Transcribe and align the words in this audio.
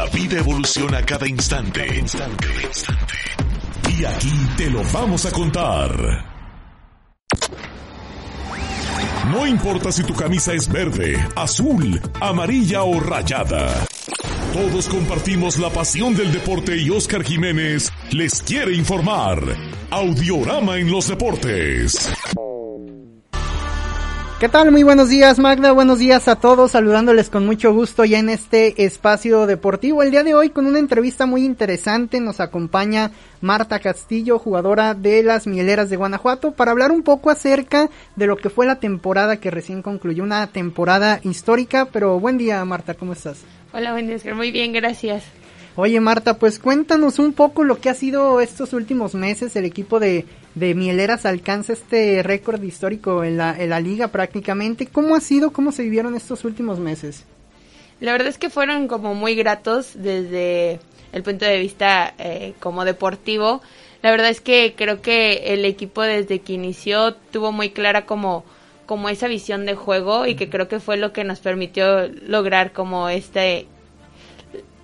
La 0.00 0.06
vida 0.06 0.38
evoluciona 0.38 1.02
cada 1.02 1.28
instante. 1.28 1.86
instante, 1.94 2.46
instante. 2.66 3.18
Y 3.98 4.04
aquí 4.06 4.32
te 4.56 4.70
lo 4.70 4.82
vamos 4.94 5.26
a 5.26 5.30
contar. 5.30 6.24
No 9.30 9.46
importa 9.46 9.92
si 9.92 10.02
tu 10.02 10.14
camisa 10.14 10.54
es 10.54 10.72
verde, 10.72 11.22
azul, 11.36 12.00
amarilla 12.18 12.82
o 12.84 12.98
rayada. 12.98 13.86
Todos 14.54 14.88
compartimos 14.88 15.58
la 15.58 15.68
pasión 15.68 16.16
del 16.16 16.32
deporte 16.32 16.78
y 16.78 16.88
Oscar 16.88 17.22
Jiménez 17.22 17.92
les 18.10 18.40
quiere 18.40 18.72
informar. 18.72 19.42
Audiorama 19.90 20.78
en 20.78 20.90
los 20.90 21.08
deportes. 21.08 22.10
¿Qué 24.40 24.48
tal? 24.48 24.70
Muy 24.70 24.84
buenos 24.84 25.10
días 25.10 25.38
Magda, 25.38 25.72
buenos 25.72 25.98
días 25.98 26.26
a 26.26 26.36
todos, 26.36 26.70
saludándoles 26.70 27.28
con 27.28 27.44
mucho 27.44 27.74
gusto 27.74 28.06
ya 28.06 28.20
en 28.20 28.30
este 28.30 28.86
espacio 28.86 29.44
deportivo. 29.44 30.02
El 30.02 30.10
día 30.10 30.24
de 30.24 30.32
hoy 30.32 30.48
con 30.48 30.64
una 30.64 30.78
entrevista 30.78 31.26
muy 31.26 31.44
interesante 31.44 32.20
nos 32.20 32.40
acompaña 32.40 33.10
Marta 33.42 33.80
Castillo, 33.80 34.38
jugadora 34.38 34.94
de 34.94 35.22
las 35.22 35.46
Mieleras 35.46 35.90
de 35.90 35.96
Guanajuato, 35.96 36.52
para 36.52 36.70
hablar 36.70 36.90
un 36.90 37.02
poco 37.02 37.28
acerca 37.28 37.90
de 38.16 38.26
lo 38.26 38.38
que 38.38 38.48
fue 38.48 38.64
la 38.64 38.76
temporada 38.76 39.36
que 39.36 39.50
recién 39.50 39.82
concluyó, 39.82 40.22
una 40.22 40.46
temporada 40.46 41.20
histórica, 41.22 41.88
pero 41.92 42.18
buen 42.18 42.38
día 42.38 42.64
Marta, 42.64 42.94
¿cómo 42.94 43.12
estás? 43.12 43.42
Hola, 43.74 43.92
buen 43.92 44.06
día, 44.06 44.34
muy 44.34 44.50
bien, 44.52 44.72
gracias. 44.72 45.22
Oye 45.76 46.00
Marta, 46.00 46.38
pues 46.38 46.58
cuéntanos 46.58 47.18
un 47.18 47.32
poco 47.32 47.64
lo 47.64 47.80
que 47.80 47.90
ha 47.90 47.94
sido 47.94 48.40
estos 48.40 48.72
últimos 48.72 49.14
meses 49.14 49.54
el 49.56 49.64
equipo 49.64 50.00
de 50.00 50.26
de 50.54 50.74
Mieleras 50.74 51.26
alcanza 51.26 51.72
este 51.72 52.22
récord 52.22 52.62
histórico 52.62 53.24
en 53.24 53.36
la, 53.36 53.56
en 53.58 53.70
la 53.70 53.80
liga 53.80 54.08
prácticamente. 54.08 54.86
¿Cómo 54.86 55.14
ha 55.14 55.20
sido, 55.20 55.52
cómo 55.52 55.72
se 55.72 55.82
vivieron 55.82 56.14
estos 56.14 56.44
últimos 56.44 56.78
meses? 56.78 57.24
La 58.00 58.12
verdad 58.12 58.28
es 58.28 58.38
que 58.38 58.50
fueron 58.50 58.88
como 58.88 59.14
muy 59.14 59.34
gratos 59.34 59.92
desde 59.94 60.80
el 61.12 61.22
punto 61.22 61.44
de 61.44 61.58
vista 61.58 62.14
eh, 62.18 62.54
como 62.60 62.84
deportivo. 62.84 63.60
La 64.02 64.10
verdad 64.10 64.30
es 64.30 64.40
que 64.40 64.74
creo 64.76 65.02
que 65.02 65.52
el 65.52 65.64
equipo 65.64 66.02
desde 66.02 66.40
que 66.40 66.54
inició 66.54 67.14
tuvo 67.14 67.52
muy 67.52 67.70
clara 67.70 68.06
como, 68.06 68.44
como 68.86 69.08
esa 69.08 69.28
visión 69.28 69.66
de 69.66 69.74
juego 69.74 70.26
y 70.26 70.34
que 70.34 70.48
creo 70.48 70.66
que 70.66 70.80
fue 70.80 70.96
lo 70.96 71.12
que 71.12 71.24
nos 71.24 71.40
permitió 71.40 72.08
lograr 72.26 72.72
como 72.72 73.08
este 73.08 73.66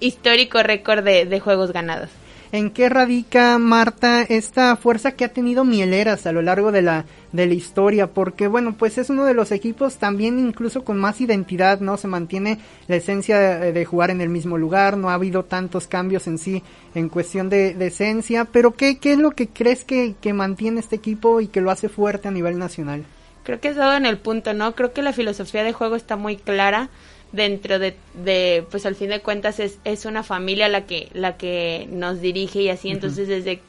histórico 0.01 0.63
récord 0.63 1.05
de 1.05 1.41
juegos 1.41 1.73
ganados 1.73 2.11
en 2.53 2.71
qué 2.71 2.89
radica, 2.89 3.59
Marta, 3.59 4.23
esta 4.23 4.77
fuerza 4.77 5.13
que 5.13 5.25
ha 5.25 5.33
tenido 5.33 5.65
Mieleras 5.65 6.27
a 6.27 6.33
lo 6.33 6.43
largo 6.43 6.73
de 6.73 6.83
la, 6.83 7.05
de 7.33 7.47
la 7.47 7.55
historia, 7.55 8.07
porque 8.07 8.47
bueno, 8.47 8.75
pues 8.79 8.99
es 8.99 9.11
uno 9.11 9.25
de 9.25 9.35
los 9.35 9.53
equipos 9.53 9.97
también 9.97 10.39
incluso 10.39 10.85
con 10.85 10.99
más 10.99 11.21
identidad, 11.21 11.81
¿no? 11.81 11.97
Se 11.97 12.09
mantiene 12.09 12.59
la 12.89 12.97
esencia 12.97 13.39
de, 13.39 13.85
jugar 13.85 14.11
en 14.11 14.21
el 14.21 14.29
mismo 14.29 14.59
lugar, 14.59 14.97
no 14.97 15.11
ha 15.11 15.15
habido 15.15 15.45
tantos 15.45 15.87
cambios 15.87 16.27
en 16.27 16.39
sí 16.39 16.63
en 16.95 17.09
cuestión 17.09 17.49
de, 17.49 17.77
esencia, 17.87 18.45
pero 18.45 18.73
¿qué, 18.73 18.99
¿qué 18.99 19.13
es 19.13 19.19
lo 19.19 19.33
que 19.33 19.49
crees 19.49 19.85
que, 19.85 20.15
que 20.21 20.33
mantiene 20.33 20.81
este 20.81 20.97
equipo 20.97 21.41
y 21.41 21.49
que 21.49 21.61
lo 21.61 21.71
hace 21.71 21.89
fuerte 21.89 22.29
a 22.29 22.33
nivel 22.33 22.59
nacional? 22.59 23.05
Creo 23.43 23.61
que 23.61 23.69
has 23.69 23.77
dado 23.77 23.97
en 23.97 24.07
el 24.07 24.19
punto, 24.19 24.55
¿no? 24.55 24.75
Creo 24.75 24.93
que 24.93 25.03
la 25.03 25.13
filosofía 25.13 25.63
de 25.63 25.73
juego 25.73 25.95
está 25.95 26.17
muy 26.17 26.37
clara 26.37 26.89
dentro 27.33 27.79
de, 27.79 27.97
de, 28.15 28.65
pues 28.71 28.87
al 28.87 28.95
fin 28.95 29.11
de 29.11 29.21
cuentas 29.21 29.61
es, 29.61 29.79
es 29.85 30.05
una 30.05 30.23
familia 30.23 30.69
la 30.69 30.87
que 30.87 31.09
la 31.13 31.37
que 31.37 31.87
nos 31.91 32.21
dirige 32.21 32.63
y 32.63 32.69
así 32.69 32.91
entonces 32.91 33.29
desde 33.29 33.61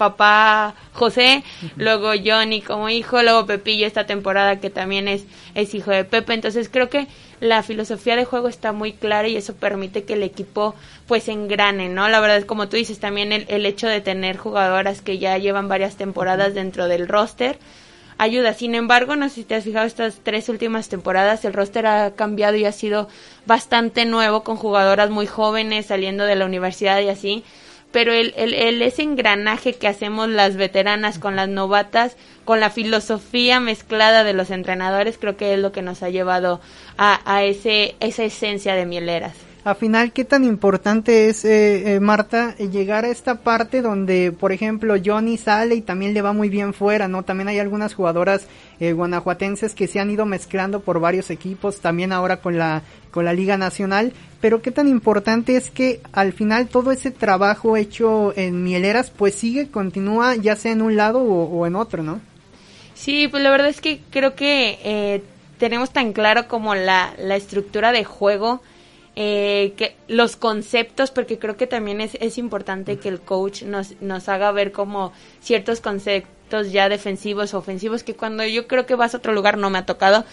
papá 0.00 0.74
José, 0.94 1.44
luego 1.76 2.12
Johnny 2.24 2.62
como 2.62 2.88
hijo, 2.88 3.22
luego 3.22 3.44
Pepillo 3.44 3.86
esta 3.86 4.06
temporada 4.06 4.58
que 4.58 4.70
también 4.70 5.08
es, 5.08 5.24
es 5.54 5.74
hijo 5.74 5.90
de 5.90 6.04
Pepe. 6.04 6.32
Entonces 6.32 6.70
creo 6.70 6.88
que 6.88 7.06
la 7.40 7.62
filosofía 7.62 8.16
de 8.16 8.24
juego 8.24 8.48
está 8.48 8.72
muy 8.72 8.94
clara 8.94 9.28
y 9.28 9.36
eso 9.36 9.54
permite 9.56 10.04
que 10.04 10.14
el 10.14 10.22
equipo 10.22 10.74
pues 11.06 11.28
engrane, 11.28 11.90
¿no? 11.90 12.08
La 12.08 12.20
verdad 12.20 12.38
es 12.38 12.46
como 12.46 12.70
tú 12.70 12.78
dices, 12.78 12.98
también 12.98 13.30
el, 13.30 13.44
el 13.48 13.66
hecho 13.66 13.88
de 13.88 14.00
tener 14.00 14.38
jugadoras 14.38 15.02
que 15.02 15.18
ya 15.18 15.36
llevan 15.36 15.68
varias 15.68 15.96
temporadas 15.96 16.54
dentro 16.54 16.88
del 16.88 17.06
roster 17.06 17.58
ayuda. 18.20 18.52
Sin 18.52 18.74
embargo, 18.74 19.16
no 19.16 19.28
sé 19.28 19.36
si 19.36 19.44
te 19.44 19.54
has 19.54 19.64
fijado 19.64 19.86
estas 19.86 20.20
tres 20.22 20.48
últimas 20.48 20.88
temporadas, 20.88 21.44
el 21.44 21.54
roster 21.54 21.86
ha 21.86 22.10
cambiado 22.12 22.56
y 22.56 22.66
ha 22.66 22.72
sido 22.72 23.08
bastante 23.46 24.04
nuevo 24.04 24.44
con 24.44 24.56
jugadoras 24.56 25.10
muy 25.10 25.26
jóvenes 25.26 25.86
saliendo 25.86 26.24
de 26.24 26.36
la 26.36 26.44
universidad 26.44 27.00
y 27.00 27.08
así. 27.08 27.44
Pero 27.92 28.12
el, 28.12 28.34
el, 28.36 28.82
ese 28.82 29.02
engranaje 29.02 29.72
que 29.72 29.88
hacemos 29.88 30.28
las 30.28 30.54
veteranas 30.54 31.18
con 31.18 31.34
las 31.34 31.48
novatas, 31.48 32.16
con 32.44 32.60
la 32.60 32.70
filosofía 32.70 33.58
mezclada 33.58 34.22
de 34.22 34.34
los 34.34 34.50
entrenadores, 34.50 35.18
creo 35.18 35.36
que 35.36 35.54
es 35.54 35.58
lo 35.58 35.72
que 35.72 35.82
nos 35.82 36.04
ha 36.04 36.10
llevado 36.10 36.60
a, 36.98 37.20
a 37.24 37.42
ese, 37.42 37.96
esa 37.98 38.22
esencia 38.22 38.74
de 38.74 38.86
mieleras 38.86 39.49
a 39.62 39.74
final 39.74 40.12
qué 40.12 40.24
tan 40.24 40.44
importante 40.44 41.28
es, 41.28 41.44
eh, 41.44 41.94
eh, 41.94 42.00
Marta, 42.00 42.56
llegar 42.56 43.04
a 43.04 43.08
esta 43.08 43.36
parte 43.36 43.82
donde, 43.82 44.32
por 44.32 44.52
ejemplo, 44.52 44.94
Johnny 45.04 45.36
sale 45.36 45.74
y 45.74 45.82
también 45.82 46.14
le 46.14 46.22
va 46.22 46.32
muy 46.32 46.48
bien 46.48 46.72
fuera, 46.72 47.08
¿no? 47.08 47.24
También 47.24 47.48
hay 47.48 47.58
algunas 47.58 47.92
jugadoras 47.92 48.46
eh, 48.80 48.92
guanajuatenses 48.92 49.74
que 49.74 49.86
se 49.86 50.00
han 50.00 50.10
ido 50.10 50.24
mezclando 50.24 50.80
por 50.80 50.98
varios 50.98 51.30
equipos, 51.30 51.80
también 51.80 52.12
ahora 52.12 52.38
con 52.38 52.56
la, 52.56 52.82
con 53.10 53.26
la 53.26 53.34
Liga 53.34 53.58
Nacional, 53.58 54.14
pero 54.40 54.62
qué 54.62 54.70
tan 54.70 54.88
importante 54.88 55.56
es 55.56 55.70
que 55.70 56.00
al 56.12 56.32
final 56.32 56.68
todo 56.68 56.90
ese 56.90 57.10
trabajo 57.10 57.76
hecho 57.76 58.32
en 58.36 58.64
Mieleras, 58.64 59.10
pues 59.10 59.34
sigue, 59.34 59.68
continúa, 59.68 60.36
ya 60.36 60.56
sea 60.56 60.72
en 60.72 60.80
un 60.80 60.96
lado 60.96 61.22
o, 61.22 61.66
en 61.66 61.76
otro, 61.76 62.02
¿no? 62.02 62.20
Sí, 62.94 63.28
pues 63.28 63.42
la 63.42 63.50
verdad 63.50 63.68
es 63.68 63.82
que 63.82 64.00
creo 64.10 64.34
que 64.34 65.22
tenemos 65.58 65.90
tan 65.90 66.12
claro 66.14 66.48
como 66.48 66.74
la, 66.74 67.12
la 67.18 67.36
estructura 67.36 67.92
de 67.92 68.04
juego, 68.04 68.62
eh, 69.22 69.74
que 69.76 69.96
los 70.08 70.36
conceptos, 70.36 71.10
porque 71.10 71.38
creo 71.38 71.58
que 71.58 71.66
también 71.66 72.00
es, 72.00 72.14
es 72.22 72.38
importante 72.38 72.96
que 72.96 73.10
el 73.10 73.20
coach 73.20 73.64
nos, 73.64 74.00
nos 74.00 74.30
haga 74.30 74.50
ver 74.50 74.72
como 74.72 75.12
ciertos 75.42 75.82
conceptos 75.82 76.72
ya 76.72 76.88
defensivos 76.88 77.52
o 77.52 77.58
ofensivos 77.58 78.02
que 78.02 78.14
cuando 78.14 78.46
yo 78.46 78.66
creo 78.66 78.86
que 78.86 78.94
vas 78.94 79.12
a 79.12 79.18
otro 79.18 79.34
lugar 79.34 79.58
no 79.58 79.68
me 79.68 79.76
ha 79.76 79.84
tocado, 79.84 80.24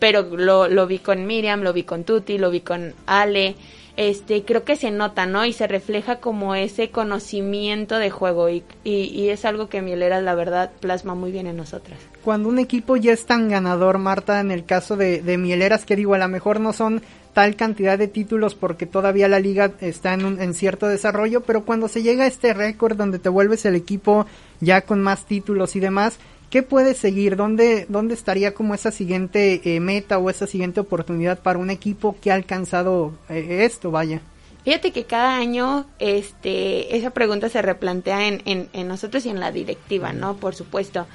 pero 0.00 0.22
lo, 0.22 0.66
lo 0.66 0.88
vi 0.88 0.98
con 0.98 1.24
Miriam, 1.24 1.60
lo 1.60 1.72
vi 1.72 1.84
con 1.84 2.02
Tuti, 2.02 2.36
lo 2.36 2.50
vi 2.50 2.62
con 2.62 2.94
Ale, 3.06 3.54
este, 3.96 4.42
creo 4.44 4.64
que 4.64 4.74
se 4.74 4.90
nota, 4.90 5.26
¿no? 5.26 5.44
Y 5.44 5.52
se 5.52 5.68
refleja 5.68 6.16
como 6.16 6.56
ese 6.56 6.90
conocimiento 6.90 7.98
de 7.98 8.10
juego 8.10 8.48
y, 8.48 8.64
y, 8.82 9.28
es 9.28 9.44
algo 9.44 9.68
que 9.68 9.82
Mieleras, 9.82 10.24
la 10.24 10.34
verdad, 10.34 10.72
plasma 10.80 11.14
muy 11.14 11.30
bien 11.30 11.46
en 11.46 11.58
nosotras. 11.58 11.98
Cuando 12.24 12.48
un 12.48 12.58
equipo 12.58 12.96
ya 12.96 13.12
es 13.12 13.24
tan 13.24 13.48
ganador, 13.48 13.98
Marta, 13.98 14.40
en 14.40 14.50
el 14.50 14.64
caso 14.64 14.96
de, 14.96 15.22
de 15.22 15.38
Mieleras, 15.38 15.84
que 15.84 15.94
digo, 15.94 16.14
a 16.14 16.18
lo 16.18 16.28
mejor 16.28 16.58
no 16.58 16.72
son 16.72 17.02
tal 17.32 17.56
cantidad 17.56 17.98
de 17.98 18.08
títulos 18.08 18.54
porque 18.54 18.86
todavía 18.86 19.28
la 19.28 19.40
liga 19.40 19.72
está 19.80 20.14
en, 20.14 20.24
un, 20.24 20.40
en 20.40 20.54
cierto 20.54 20.86
desarrollo, 20.86 21.42
pero 21.42 21.64
cuando 21.64 21.88
se 21.88 22.02
llega 22.02 22.24
a 22.24 22.26
este 22.26 22.52
récord 22.52 22.96
donde 22.96 23.18
te 23.18 23.28
vuelves 23.28 23.64
el 23.64 23.74
equipo 23.74 24.26
ya 24.60 24.82
con 24.82 25.02
más 25.02 25.24
títulos 25.24 25.74
y 25.76 25.80
demás, 25.80 26.18
¿qué 26.50 26.62
puede 26.62 26.94
seguir? 26.94 27.36
¿Dónde, 27.36 27.86
dónde 27.88 28.14
estaría 28.14 28.52
como 28.52 28.74
esa 28.74 28.90
siguiente 28.90 29.60
eh, 29.64 29.80
meta 29.80 30.18
o 30.18 30.28
esa 30.28 30.46
siguiente 30.46 30.80
oportunidad 30.80 31.40
para 31.40 31.58
un 31.58 31.70
equipo 31.70 32.16
que 32.20 32.30
ha 32.30 32.34
alcanzado 32.34 33.12
eh, 33.30 33.64
esto, 33.64 33.90
vaya? 33.90 34.20
Fíjate 34.64 34.92
que 34.92 35.04
cada 35.04 35.36
año 35.38 35.86
este, 35.98 36.96
esa 36.96 37.10
pregunta 37.10 37.48
se 37.48 37.62
replantea 37.62 38.28
en, 38.28 38.42
en, 38.44 38.68
en 38.72 38.86
nosotros 38.86 39.26
y 39.26 39.30
en 39.30 39.40
la 39.40 39.50
directiva, 39.50 40.12
¿no? 40.12 40.36
Por 40.36 40.54
supuesto. 40.54 41.06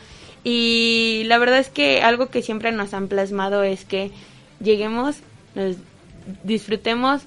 Y 0.43 1.23
la 1.25 1.37
verdad 1.37 1.59
es 1.59 1.69
que 1.69 2.01
algo 2.01 2.27
que 2.27 2.41
siempre 2.41 2.71
nos 2.71 2.93
han 2.93 3.07
plasmado 3.07 3.63
es 3.63 3.85
que 3.85 4.11
lleguemos, 4.59 5.17
nos 5.55 5.77
disfrutemos, 6.43 7.23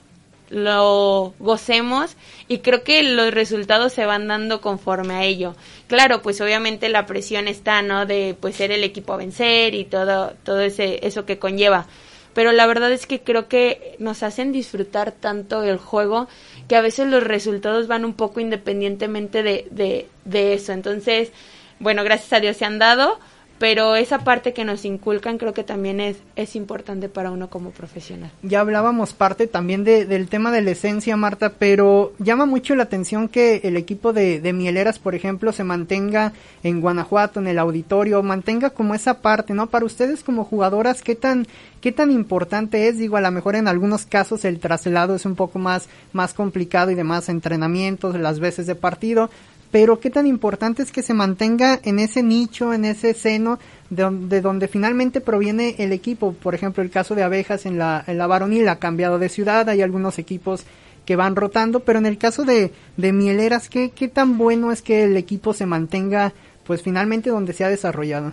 lo 0.51 1.33
gocemos 1.39 2.17
y 2.49 2.59
creo 2.59 2.83
que 2.83 3.03
los 3.03 3.33
resultados 3.33 3.93
se 3.93 4.05
van 4.05 4.27
dando 4.29 4.61
conforme 4.61 5.15
a 5.15 5.25
ello. 5.25 5.55
Claro, 5.87 6.23
pues 6.23 6.41
obviamente 6.41 6.89
la 6.89 7.07
presión 7.07 7.49
está, 7.49 7.83
¿no? 7.83 8.05
De 8.05 8.37
pues 8.39 8.57
ser 8.57 8.73
el 8.73 8.85
equipo 8.85 9.13
a 9.13 9.17
vencer 9.17 9.75
y 9.75 9.85
todo 9.85 10.35
todo 10.45 10.61
ese 10.61 11.07
eso 11.07 11.25
que 11.25 11.39
conlleva. 11.39 11.87
Pero 12.35 12.53
la 12.53 12.67
verdad 12.67 12.93
es 12.93 13.07
que 13.07 13.21
creo 13.21 13.49
que 13.49 13.97
nos 13.99 14.23
hacen 14.23 14.53
disfrutar 14.53 15.13
tanto 15.13 15.65
el 15.65 15.79
juego 15.79 16.29
que 16.69 16.77
a 16.77 16.81
veces 16.81 17.09
los 17.09 17.25
resultados 17.25 17.89
van 17.89 18.05
un 18.05 18.15
poco 18.15 18.39
independientemente 18.39 19.43
de, 19.43 19.67
de, 19.71 20.09
de 20.25 20.55
eso. 20.55 20.73
Entonces, 20.73 21.33
bueno, 21.81 22.05
gracias 22.05 22.33
a 22.33 22.41
Dios 22.41 22.57
se 22.57 22.65
han 22.65 22.79
dado 22.79 23.19
pero 23.61 23.95
esa 23.95 24.21
parte 24.21 24.55
que 24.55 24.65
nos 24.65 24.87
inculcan 24.87 25.37
creo 25.37 25.53
que 25.53 25.65
también 25.65 26.01
es, 26.01 26.17
es 26.35 26.57
importante 26.57 27.11
para 27.11 27.31
uno 27.31 27.51
como 27.51 27.73
profesional. 27.73 28.31
Ya 28.43 28.61
hablábamos 28.61 29.13
parte 29.13 29.47
también 29.47 29.85
de, 29.85 30.07
del 30.07 30.29
tema 30.29 30.51
de 30.51 30.63
la 30.63 30.71
esencia, 30.71 31.15
Marta, 31.19 31.53
pero 31.59 32.15
llama 32.19 32.47
mucho 32.47 32.75
la 32.75 32.85
atención 32.85 33.29
que 33.29 33.61
el 33.65 33.77
equipo 33.77 34.15
de, 34.15 34.41
de 34.41 34.55
Mieleras, 34.55 34.99
por 34.99 35.15
ejemplo, 35.15 35.53
se 35.53 35.63
mantenga 35.63 36.33
en 36.63 36.81
Guanajuato, 36.81 37.39
en 37.39 37.49
el 37.49 37.59
auditorio, 37.59 38.23
mantenga 38.23 38.71
como 38.71 38.95
esa 38.95 39.21
parte, 39.21 39.53
¿no? 39.53 39.67
Para 39.67 39.85
ustedes 39.85 40.25
como 40.25 40.45
jugadoras, 40.45 41.03
¿qué 41.03 41.15
tan, 41.15 41.47
qué 41.83 41.93
tan 41.93 42.11
importante 42.11 42.89
es? 42.89 42.97
Digo, 42.97 43.19
a 43.19 43.21
lo 43.21 43.31
mejor 43.31 43.57
en 43.57 43.69
algunos 43.69 44.07
casos 44.07 44.47
el 44.47 44.59
traslado 44.59 45.15
es 45.15 45.27
un 45.27 45.35
poco 45.35 45.59
más, 45.59 45.87
más 46.15 46.33
complicado 46.33 46.93
y 46.93 46.95
demás, 46.95 47.29
entrenamientos, 47.29 48.19
las 48.19 48.41
veces 48.41 48.67
de 48.67 48.75
partido, 48.75 49.29
pero 49.71 50.01
qué 50.01 50.11
tan 50.11 50.27
importante 50.27 50.83
es 50.83 50.91
que 50.91 51.03
se 51.03 51.15
mantenga 51.15 51.79
en 51.85 51.99
ese 51.99 52.23
nicho, 52.23 52.73
en 52.73 52.85
ese 52.85 53.15
seno 53.15 53.59
de, 53.89 54.41
donde 54.41 54.69
finalmente 54.69 55.21
proviene 55.21 55.77
el 55.79 55.93
equipo. 55.93 56.33
Por 56.33 56.55
ejemplo, 56.55 56.83
el 56.83 56.91
caso 56.91 57.15
de 57.15 57.23
Abejas 57.23 57.67
en 57.67 57.79
la, 57.79 58.03
en 58.07 58.19
la 58.19 58.27
varonil 58.27 58.69
ha 58.69 58.79
cambiado 58.79 59.19
de 59.19 59.29
ciudad, 59.29 59.69
hay 59.69 59.83
algunos 59.83 60.19
equipos 60.19 60.65
que 61.07 61.17
van 61.17 61.37
rotando, 61.37 61.81
pero 61.81 61.99
en 61.99 62.07
el 62.07 62.19
caso 62.19 62.45
de, 62.45 62.73
de 62.97 63.13
Mieleras, 63.13 63.69
¿qué, 63.69 63.91
¿qué 63.91 64.09
tan 64.09 64.39
bueno 64.39 64.71
es 64.73 64.83
que 64.83 65.05
el 65.05 65.17
equipo 65.17 65.55
se 65.55 65.67
mantenga 65.67 66.33
pues 66.65 66.83
finalmente 66.83 67.31
donde 67.31 67.53
se 67.53 67.65
ha 67.65 67.69
desarrollado? 67.69 68.33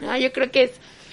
No, 0.00 0.16
yo 0.16 0.32
creo 0.32 0.50
que 0.50 0.64
es, 0.64 0.72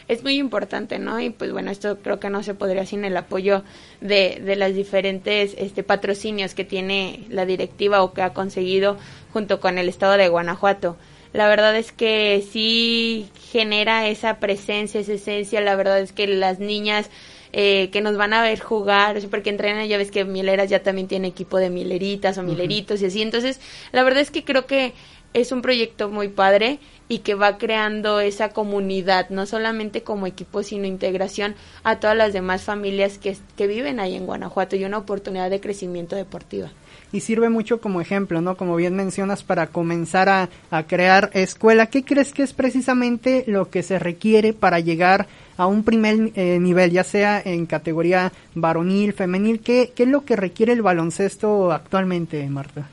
es 0.09 0.23
muy 0.23 0.37
importante, 0.37 0.97
¿no? 0.97 1.21
Y 1.21 1.29
pues 1.29 1.51
bueno, 1.53 1.69
esto 1.69 1.99
creo 1.99 2.19
que 2.19 2.31
no 2.31 2.41
se 2.41 2.55
podría 2.55 2.85
sin 2.85 3.05
el 3.05 3.15
apoyo 3.15 3.63
de, 4.01 4.41
de 4.43 4.55
las 4.55 4.73
diferentes 4.73 5.55
este, 5.57 5.83
patrocinios 5.83 6.55
que 6.55 6.65
tiene 6.65 7.25
la 7.29 7.45
directiva 7.45 8.01
o 8.03 8.11
que 8.11 8.23
ha 8.23 8.33
conseguido 8.33 8.97
junto 9.31 9.59
con 9.61 9.77
el 9.77 9.87
estado 9.87 10.17
de 10.17 10.27
Guanajuato. 10.27 10.97
La 11.31 11.47
verdad 11.47 11.77
es 11.77 11.91
que 11.91 12.43
sí 12.51 13.29
genera 13.51 14.07
esa 14.07 14.39
presencia, 14.39 14.99
esa 14.99 15.13
esencia, 15.13 15.61
la 15.61 15.75
verdad 15.75 15.99
es 15.99 16.11
que 16.11 16.25
las 16.25 16.57
niñas 16.57 17.11
eh, 17.53 17.89
que 17.91 18.01
nos 18.01 18.17
van 18.17 18.33
a 18.33 18.41
ver 18.41 18.59
jugar, 18.59 19.19
porque 19.29 19.51
entrenan, 19.51 19.87
ya 19.87 19.99
ves 19.99 20.09
que 20.09 20.25
Mileras 20.25 20.71
ya 20.71 20.81
también 20.81 21.07
tiene 21.07 21.27
equipo 21.27 21.57
de 21.57 21.69
mileritas 21.69 22.39
o 22.39 22.43
mileritos 22.43 23.01
y 23.03 23.05
así, 23.05 23.21
entonces 23.21 23.59
la 23.91 24.03
verdad 24.03 24.21
es 24.21 24.31
que 24.31 24.43
creo 24.43 24.65
que 24.65 24.93
es 25.33 25.51
un 25.51 25.61
proyecto 25.61 26.09
muy 26.09 26.27
padre 26.27 26.79
y 27.07 27.19
que 27.19 27.35
va 27.35 27.57
creando 27.57 28.19
esa 28.19 28.49
comunidad, 28.49 29.29
no 29.29 29.45
solamente 29.45 30.03
como 30.03 30.27
equipo, 30.27 30.63
sino 30.63 30.85
integración 30.85 31.55
a 31.83 31.99
todas 31.99 32.15
las 32.15 32.33
demás 32.33 32.63
familias 32.63 33.17
que, 33.17 33.37
que 33.55 33.67
viven 33.67 33.99
ahí 33.99 34.15
en 34.15 34.25
Guanajuato 34.25 34.75
y 34.75 34.85
una 34.85 34.97
oportunidad 34.97 35.49
de 35.49 35.59
crecimiento 35.59 36.15
deportiva 36.15 36.71
y 37.11 37.21
sirve 37.21 37.49
mucho 37.49 37.81
como 37.81 38.01
ejemplo, 38.01 38.41
¿no? 38.41 38.55
Como 38.55 38.75
bien 38.75 38.95
mencionas, 38.95 39.43
para 39.43 39.67
comenzar 39.67 40.29
a, 40.29 40.49
a 40.69 40.83
crear 40.83 41.31
escuela. 41.33 41.87
¿Qué 41.87 42.03
crees 42.03 42.33
que 42.33 42.43
es 42.43 42.53
precisamente 42.53 43.43
lo 43.47 43.69
que 43.69 43.83
se 43.83 43.99
requiere 43.99 44.53
para 44.53 44.79
llegar 44.79 45.27
a 45.57 45.65
un 45.65 45.83
primer 45.83 46.31
eh, 46.35 46.59
nivel, 46.59 46.91
ya 46.91 47.03
sea 47.03 47.41
en 47.43 47.65
categoría 47.65 48.31
varonil, 48.53 49.13
femenil? 49.13 49.59
¿Qué, 49.59 49.91
¿Qué 49.95 50.03
es 50.03 50.09
lo 50.09 50.23
que 50.23 50.35
requiere 50.35 50.73
el 50.73 50.81
baloncesto 50.81 51.71
actualmente, 51.71 52.47
Marta? 52.47 52.87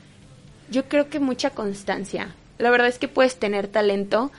Yo 0.69 0.85
creo 0.85 1.09
que 1.09 1.19
mucha 1.19 1.51
constancia. 1.51 2.35
La 2.57 2.69
verdad 2.69 2.87
es 2.87 2.99
que 2.99 3.07
puedes 3.07 3.37
tener 3.37 3.67
talento, 3.67 4.31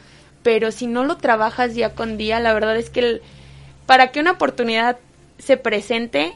pero 0.43 0.73
si 0.73 0.87
no 0.87 1.05
lo 1.05 1.17
trabajas 1.17 1.75
día 1.75 1.95
con 1.95 2.17
día, 2.17 2.41
la 2.41 2.53
verdad 2.53 2.77
es 2.77 2.91
que 2.91 3.21
para 3.87 4.13
que 4.13 4.21
una 4.21 4.33
oportunidad 4.33 4.99
se 5.39 5.57
presente, 5.57 6.35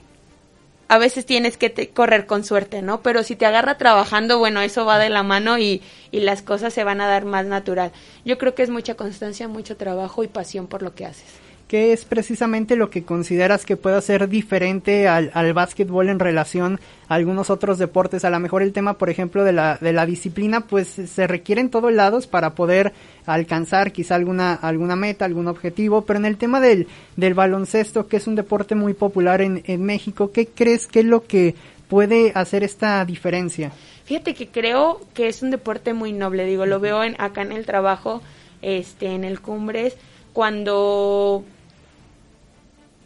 a 0.89 0.99
veces 0.99 1.27
tienes 1.27 1.57
que 1.57 1.91
correr 1.91 2.27
con 2.27 2.45
suerte, 2.45 2.83
¿no? 2.83 3.01
Pero 3.01 3.23
si 3.23 3.37
te 3.37 3.47
agarra 3.47 3.79
trabajando, 3.79 4.39
bueno, 4.39 4.61
eso 4.61 4.85
va 4.85 4.99
de 4.99 5.09
la 5.09 5.23
mano 5.23 5.59
y, 5.59 5.83
y 6.11 6.21
las 6.21 6.43
cosas 6.43 6.73
se 6.73 6.85
van 6.85 7.01
a 7.01 7.09
dar 7.09 7.25
más 7.25 7.47
natural. 7.47 7.93
Yo 8.25 8.39
creo 8.39 8.55
que 8.55 8.63
es 8.63 8.71
mucha 8.71 8.95
constancia, 8.95 9.49
mucho 9.49 9.77
trabajo 9.77 10.23
y 10.23 10.29
pasión 10.29 10.67
por 10.67 10.83
lo 10.83 10.95
que 10.95 11.07
haces. 11.07 11.42
¿Qué 11.73 11.95
es 11.95 12.05
precisamente 12.05 12.77
lo 12.77 12.91
que 12.91 13.03
consideras 13.03 13.65
que 13.65 13.79
pueda 13.79 13.99
ser 14.03 14.29
diferente 14.29 15.09
al, 15.09 15.31
al 15.33 15.55
básquetbol 15.55 16.11
en 16.11 16.19
relación 16.19 16.79
a 17.09 17.15
algunos 17.15 17.49
otros 17.49 17.79
deportes? 17.79 18.27
A 18.27 18.31
lo 18.31 18.39
mejor 18.41 18.61
el 18.61 18.75
tema, 18.75 18.99
por 18.99 19.09
ejemplo, 19.09 19.43
de 19.43 19.55
la, 19.55 19.79
de 19.81 19.95
la 19.95 20.05
disciplina, 20.05 20.67
pues 20.67 20.89
se 20.89 21.27
requiere 21.27 21.63
en 21.63 21.71
todos 21.71 21.91
lados 21.91 22.27
para 22.27 22.55
poder 22.55 22.93
alcanzar 23.25 23.91
quizá 23.91 24.17
alguna, 24.17 24.53
alguna 24.53 24.97
meta, 24.97 25.25
algún 25.25 25.49
objetivo, 25.49 26.03
pero 26.03 26.19
en 26.19 26.27
el 26.27 26.37
tema 26.37 26.61
del, 26.61 26.89
del 27.17 27.33
baloncesto, 27.33 28.07
que 28.07 28.19
es 28.19 28.27
un 28.27 28.35
deporte 28.35 28.75
muy 28.75 28.93
popular 28.93 29.41
en, 29.41 29.63
en 29.65 29.83
México, 29.83 30.31
¿qué 30.31 30.49
crees 30.49 30.87
que 30.87 31.01
es 31.01 31.07
lo 31.07 31.25
que 31.25 31.55
puede 31.89 32.33
hacer 32.35 32.65
esta 32.65 33.03
diferencia? 33.07 33.73
Fíjate 34.05 34.35
que 34.35 34.49
creo 34.49 35.01
que 35.15 35.27
es 35.27 35.43
un 35.43 35.51
deporte 35.51 35.95
muy 35.95 36.13
noble, 36.13 36.45
digo, 36.45 36.67
lo 36.67 36.81
veo 36.81 37.03
en, 37.03 37.19
acá 37.19 37.41
en 37.41 37.53
el 37.53 37.65
trabajo, 37.65 38.21
este, 38.61 39.07
en 39.07 39.25
el 39.25 39.41
Cumbres, 39.41 39.97
cuando 40.35 41.45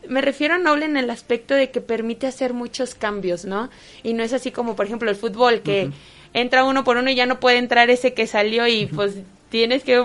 me 0.08 0.20
refiero 0.20 0.54
a 0.54 0.58
noble 0.58 0.84
en 0.84 0.96
el 0.96 1.10
aspecto 1.10 1.54
de 1.54 1.70
que 1.70 1.80
permite 1.80 2.26
hacer 2.26 2.52
muchos 2.52 2.94
cambios, 2.94 3.44
¿no? 3.44 3.70
Y 4.02 4.12
no 4.14 4.22
es 4.22 4.32
así 4.32 4.50
como, 4.50 4.76
por 4.76 4.86
ejemplo, 4.86 5.10
el 5.10 5.16
fútbol, 5.16 5.62
que 5.62 5.90
entra 6.34 6.64
uno 6.64 6.84
por 6.84 6.96
uno 6.96 7.10
y 7.10 7.14
ya 7.14 7.26
no 7.26 7.40
puede 7.40 7.58
entrar 7.58 7.90
ese 7.90 8.14
que 8.14 8.26
salió 8.26 8.66
y 8.66 8.86
pues 8.86 9.14
tienes 9.50 9.84
que 9.84 10.04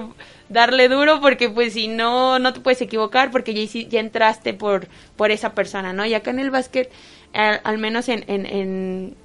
darle 0.49 0.87
duro 0.87 1.19
porque 1.21 1.49
pues 1.49 1.73
si 1.73 1.87
no, 1.87 2.39
no 2.39 2.53
te 2.53 2.59
puedes 2.59 2.81
equivocar 2.81 3.31
porque 3.31 3.53
ya, 3.53 3.81
ya 3.89 3.99
entraste 3.99 4.53
por, 4.53 4.87
por 5.15 5.31
esa 5.31 5.53
persona, 5.53 5.93
¿no? 5.93 6.05
Y 6.05 6.13
acá 6.13 6.31
en 6.31 6.39
el 6.39 6.51
básquet, 6.51 6.91
al, 7.33 7.77
menos 7.77 8.09
en, 8.09 8.23
en, 8.27 8.45
en, 8.45 9.15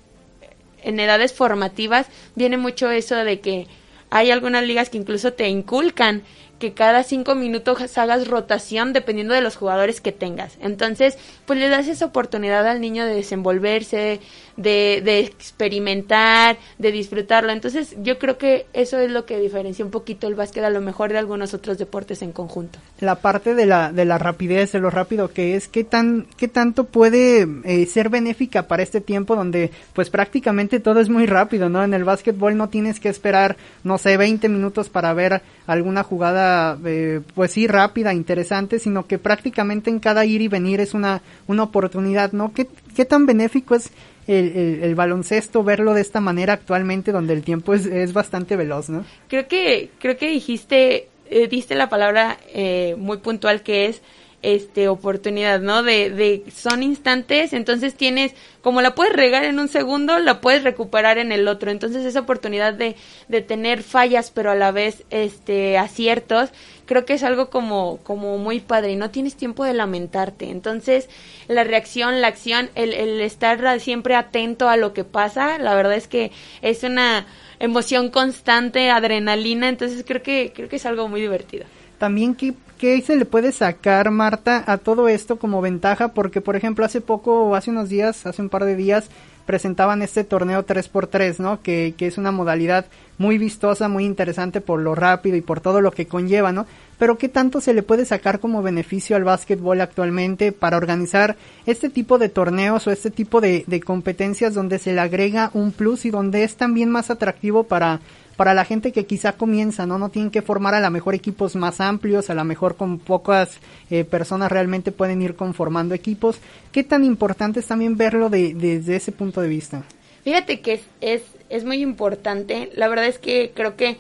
en 0.82 1.00
edades 1.00 1.32
formativas, 1.32 2.06
viene 2.34 2.56
mucho 2.56 2.90
eso 2.90 3.17
de 3.17 3.40
que 3.40 3.67
hay 4.11 4.31
algunas 4.31 4.64
ligas 4.64 4.88
que 4.88 4.99
incluso 4.99 5.32
te 5.32 5.49
inculcan 5.49 6.23
que 6.58 6.73
cada 6.73 7.03
cinco 7.03 7.35
minutos 7.35 7.99
hagas 7.99 8.29
rotación 8.29 8.93
dependiendo 8.93 9.35
de 9.35 9.41
los 9.43 9.56
jugadores 9.56 10.00
que 10.00 10.12
tengas. 10.12 10.56
Entonces, 10.61 11.19
pues 11.44 11.58
le 11.58 11.69
das 11.69 11.88
esa 11.88 12.06
oportunidad 12.06 12.67
al 12.67 12.81
niño 12.81 13.05
de 13.05 13.14
desenvolverse, 13.14 14.20
de, 14.56 15.03
de 15.05 15.20
experimentar, 15.20 16.58
de 16.79 16.93
disfrutarlo. 16.93 17.53
Entonces, 17.53 17.97
yo 18.03 18.19
creo 18.19 18.38
que 18.38 18.67
eso 18.73 18.99
es 18.99 19.11
lo 19.11 19.26
que 19.26 19.38
diferencia 19.38 19.85
un 19.85 19.91
poquito 19.91 20.26
el 20.26 20.35
básquet 20.35 20.64
a 20.64 20.70
lo 20.70 20.81
mejor 20.81 21.12
de 21.12 21.19
algunos 21.19 21.55
otros 21.55 21.79
deportes 21.79 22.23
en 22.23 22.32
conjunto. 22.32 22.79
La 23.00 23.17
parte 23.17 23.55
de 23.55 23.67
la, 23.67 23.93
de 23.93 24.05
la 24.05 24.19
rapidez, 24.19 24.73
de 24.73 24.81
lo 24.81 24.91
rápido 24.91 25.32
que 25.32 25.56
es, 25.56 25.69
¿qué, 25.69 25.85
tan, 25.85 26.26
qué 26.37 26.49
tanto 26.49 26.85
puede 26.85 27.47
eh, 27.64 27.87
ser 27.87 28.08
benéfica 28.08 28.67
para 28.67 28.82
este 28.82 29.00
tiempo 29.00 29.37
donde 29.37 29.70
pues 29.93 30.11
prácticamente 30.11 30.81
todo 30.81 31.00
es 31.00 31.09
muy 31.09 31.26
rápido, 31.26 31.69
¿no? 31.69 31.85
En 31.85 31.94
el 31.94 32.05
básquetbol 32.05 32.56
no 32.56 32.69
tienes 32.69 33.00
que 33.00 33.09
esperar, 33.09 33.56
no 33.85 33.99
sé, 33.99 34.17
20 34.17 34.49
minutos 34.49 34.88
para 34.88 35.12
ver 35.12 35.43
alguna 35.67 36.02
jugada, 36.02 36.79
eh, 36.85 37.20
pues 37.35 37.52
sí, 37.52 37.67
rápida, 37.67 38.14
interesante, 38.14 38.79
sino 38.79 39.06
que 39.06 39.19
prácticamente 39.19 39.91
en 39.91 39.99
cada 39.99 40.25
ir 40.25 40.41
y 40.41 40.49
venir 40.49 40.81
es 40.81 40.94
una, 40.94 41.23
una 41.47 41.64
oportunidad, 41.64 42.32
¿no? 42.32 42.52
¿Qué, 42.52 42.69
qué 42.94 43.05
tan 43.05 43.26
benéfico 43.26 43.75
es 43.75 43.91
el, 44.26 44.81
el, 44.82 44.94
baloncesto 44.94 45.62
verlo 45.62 45.94
de 45.94 46.00
esta 46.00 46.20
manera 46.20 46.55
actualmente 46.55 47.12
donde 47.12 47.32
el 47.32 47.43
tiempo 47.43 47.75
es, 47.75 47.87
es 47.87 48.12
bastante 48.12 48.56
veloz, 48.56 48.88
¿no? 48.88 49.05
Creo 49.28 49.46
que, 49.46 49.90
creo 49.99 50.17
que 50.17 50.28
dijiste, 50.28 51.08
eh, 51.31 51.49
diste 51.49 51.75
la 51.75 51.88
palabra 51.88 52.38
eh, 52.52 52.94
muy 52.99 53.19
puntual 53.19 53.62
que 53.62 53.87
es 53.87 54.02
este 54.43 54.88
oportunidad, 54.88 55.61
¿no? 55.61 55.83
De, 55.83 56.11
de 56.11 56.44
son 56.55 56.83
instantes, 56.83 57.53
entonces 57.53 57.94
tienes, 57.94 58.33
como 58.61 58.81
la 58.81 58.94
puedes 58.94 59.12
regar 59.12 59.44
en 59.44 59.59
un 59.59 59.69
segundo, 59.69 60.19
la 60.19 60.41
puedes 60.41 60.62
recuperar 60.62 61.19
en 61.19 61.33
el 61.33 61.49
otro. 61.49 61.71
Entonces 61.71 62.05
esa 62.05 62.21
oportunidad 62.21 62.75
de, 62.75 62.97
de 63.29 63.41
tener 63.41 63.83
fallas, 63.83 64.31
pero 64.31 64.50
a 64.50 64.55
la 64.55 64.71
vez 64.71 65.05
este 65.11 65.79
aciertos, 65.79 66.50
creo 66.85 67.05
que 67.05 67.15
es 67.15 67.23
algo 67.23 67.50
como, 67.50 67.99
como 68.05 68.38
muy 68.38 68.61
padre 68.61 68.93
y 68.93 68.97
no 68.97 69.11
tienes 69.11 69.37
tiempo 69.37 69.65
de 69.65 69.75
lamentarte. 69.75 70.50
Entonces, 70.50 71.09
la 71.49 71.65
reacción, 71.65 72.21
la 72.21 72.29
acción, 72.29 72.71
el, 72.75 72.93
el 72.93 73.21
estar 73.21 73.81
siempre 73.81 74.15
atento 74.15 74.69
a 74.69 74.77
lo 74.77 74.93
que 74.93 75.05
pasa, 75.05 75.59
la 75.59 75.75
verdad 75.75 75.94
es 75.94 76.09
que 76.09 76.31
es 76.62 76.83
una 76.85 77.26
emoción 77.59 78.11
constante, 78.11 78.90
adrenalina, 78.90 79.69
entonces 79.69 80.05
creo 80.07 80.23
que, 80.23 80.52
creo 80.55 80.69
que 80.69 80.76
es 80.76 80.87
algo 80.87 81.09
muy 81.09 81.21
divertido. 81.21 81.64
También, 81.99 82.35
¿qué, 82.35 82.52
¿qué 82.78 83.00
se 83.02 83.16
le 83.16 83.25
puede 83.25 83.52
sacar, 83.52 84.11
Marta, 84.11 84.64
a 84.66 84.78
todo 84.78 85.09
esto 85.09 85.38
como 85.38 85.61
ventaja? 85.61 86.09
Porque, 86.09 86.40
por 86.40 86.56
ejemplo, 86.56 86.85
hace 86.85 87.00
poco, 87.00 87.54
hace 87.54 87.71
unos 87.71 87.88
días, 87.88 88.26
hace 88.26 88.42
un 88.42 88.49
par 88.49 88.64
de 88.64 88.76
días, 88.76 89.09
presentaban 89.47 90.02
este 90.02 90.25
torneo 90.25 90.66
3x3, 90.66 91.38
¿no? 91.38 91.62
Que, 91.62 91.95
que 91.97 92.06
es 92.06 92.18
una 92.18 92.33
modalidad 92.33 92.87
muy 93.16 93.38
vistosa, 93.38 93.88
muy 93.88 94.04
interesante 94.04 94.61
por 94.61 94.80
lo 94.80 94.95
rápido 94.95 95.37
y 95.37 95.40
por 95.40 95.61
todo 95.61 95.80
lo 95.80 95.92
que 95.92 96.06
conlleva, 96.06 96.52
¿no? 96.52 96.66
Pero 96.99 97.16
¿qué 97.16 97.28
tanto 97.28 97.61
se 97.61 97.73
le 97.73 97.83
puede 97.83 98.04
sacar 98.04 98.40
como 98.40 98.62
beneficio 98.62 99.16
al 99.16 99.25
básquetbol 99.25 99.80
actualmente 99.80 100.52
para 100.52 100.76
organizar 100.76 101.37
este 101.64 101.88
tipo 101.88 102.18
de 102.18 102.28
torneos 102.28 102.87
o 102.87 102.90
este 102.90 103.11
tipo 103.11 103.40
de, 103.40 103.64
de 103.66 103.80
competencias 103.80 104.52
donde 104.52 104.78
se 104.78 104.92
le 104.92 105.00
agrega 105.00 105.50
un 105.54 105.73
plus 105.73 106.04
y 106.04 106.11
donde 106.11 106.42
es 106.42 106.56
también 106.56 106.90
más 106.90 107.11
atractivo 107.11 107.64
para 107.64 108.00
para 108.37 108.55
la 108.55 108.64
gente 108.64 108.93
que 108.93 109.07
quizá 109.07 109.33
comienza, 109.33 109.87
¿no? 109.87 109.99
No 109.99 110.11
tienen 110.11 110.31
que 110.31 110.43
formar 110.43 110.75
a 110.75 110.81
lo 110.81 110.90
mejor 110.90 111.14
equipos 111.14 111.57
más 111.57 111.81
amplios, 111.81 112.31
a 112.31 112.35
lo 112.35 112.45
mejor 112.45 112.76
con 112.76 112.99
pocas 112.99 113.59
eh, 113.90 114.05
personas 114.05 114.52
realmente 114.52 114.93
pueden 114.93 115.23
ir 115.23 115.35
conformando 115.35 115.95
equipos. 115.95 116.38
¿Qué 116.71 116.85
tan 116.85 117.05
importante 117.05 117.61
es 117.61 117.66
también 117.66 117.97
verlo 117.97 118.28
de, 118.28 118.55
desde 118.55 118.97
ese 118.97 119.12
punto 119.12 119.40
de 119.40 119.49
vista? 119.49 119.85
Fíjate 120.23 120.61
que 120.61 120.75
es, 120.75 120.81
es, 121.00 121.23
es 121.49 121.64
muy 121.64 121.81
importante. 121.83 122.71
La 122.75 122.88
verdad 122.88 123.07
es 123.07 123.19
que 123.19 123.52
creo 123.55 123.76
que 123.76 123.97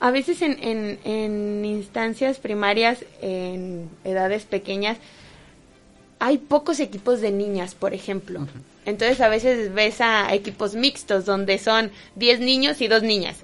a 0.00 0.10
veces 0.10 0.40
en, 0.42 0.56
en, 0.62 0.98
en 1.04 1.64
instancias 1.64 2.38
primarias, 2.38 3.04
en 3.20 3.90
edades 4.04 4.44
pequeñas, 4.44 4.98
hay 6.18 6.38
pocos 6.38 6.80
equipos 6.80 7.20
de 7.20 7.30
niñas, 7.30 7.74
por 7.74 7.92
ejemplo. 7.92 8.46
Entonces 8.86 9.20
a 9.20 9.28
veces 9.28 9.74
ves 9.74 10.00
a 10.00 10.32
equipos 10.34 10.74
mixtos 10.74 11.24
donde 11.26 11.58
son 11.58 11.90
10 12.14 12.40
niños 12.40 12.80
y 12.80 12.88
dos 12.88 13.02
niñas. 13.02 13.36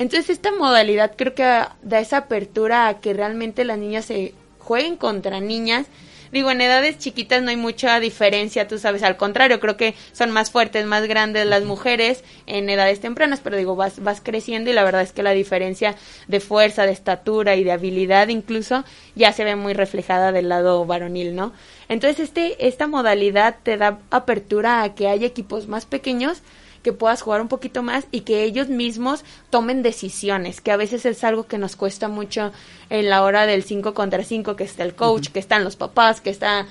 Entonces 0.00 0.30
esta 0.30 0.50
modalidad 0.50 1.12
creo 1.14 1.34
que 1.34 1.42
da 1.42 2.00
esa 2.00 2.16
apertura 2.16 2.88
a 2.88 3.00
que 3.00 3.12
realmente 3.14 3.64
las 3.64 3.78
niñas 3.78 4.06
se 4.06 4.34
jueguen 4.58 4.96
contra 4.96 5.40
niñas 5.40 5.86
Digo, 6.32 6.52
en 6.52 6.60
edades 6.60 6.98
chiquitas 6.98 7.42
no 7.42 7.50
hay 7.50 7.56
mucha 7.56 7.98
diferencia, 7.98 8.68
tú 8.68 8.78
sabes, 8.78 9.02
al 9.02 9.16
contrario, 9.16 9.58
creo 9.58 9.76
que 9.76 9.94
son 10.12 10.30
más 10.30 10.50
fuertes, 10.50 10.86
más 10.86 11.08
grandes 11.08 11.44
las 11.44 11.64
mujeres 11.64 12.22
en 12.46 12.70
edades 12.70 13.00
tempranas, 13.00 13.40
pero 13.40 13.56
digo, 13.56 13.74
vas, 13.74 14.00
vas 14.00 14.20
creciendo 14.22 14.70
y 14.70 14.72
la 14.72 14.84
verdad 14.84 15.02
es 15.02 15.12
que 15.12 15.24
la 15.24 15.32
diferencia 15.32 15.96
de 16.28 16.38
fuerza, 16.38 16.86
de 16.86 16.92
estatura 16.92 17.56
y 17.56 17.64
de 17.64 17.72
habilidad 17.72 18.28
incluso 18.28 18.84
ya 19.16 19.32
se 19.32 19.42
ve 19.42 19.56
muy 19.56 19.72
reflejada 19.72 20.30
del 20.30 20.48
lado 20.48 20.86
varonil, 20.86 21.34
¿no? 21.34 21.52
Entonces, 21.88 22.20
este, 22.20 22.68
esta 22.68 22.86
modalidad 22.86 23.56
te 23.64 23.76
da 23.76 23.98
apertura 24.10 24.84
a 24.84 24.94
que 24.94 25.08
haya 25.08 25.26
equipos 25.26 25.66
más 25.66 25.84
pequeños 25.84 26.42
que 26.82 26.92
puedas 26.92 27.22
jugar 27.22 27.40
un 27.40 27.48
poquito 27.48 27.82
más 27.82 28.06
y 28.10 28.20
que 28.20 28.44
ellos 28.44 28.68
mismos 28.68 29.24
tomen 29.50 29.82
decisiones, 29.82 30.60
que 30.60 30.72
a 30.72 30.76
veces 30.76 31.04
es 31.06 31.24
algo 31.24 31.46
que 31.46 31.58
nos 31.58 31.76
cuesta 31.76 32.08
mucho 32.08 32.52
en 32.88 33.08
la 33.08 33.22
hora 33.22 33.46
del 33.46 33.62
5 33.62 33.94
contra 33.94 34.24
5, 34.24 34.56
que 34.56 34.64
está 34.64 34.82
el 34.82 34.94
coach, 34.94 35.28
que 35.28 35.38
están 35.38 35.64
los 35.64 35.76
papás, 35.76 36.20
que 36.20 36.30
está 36.30 36.66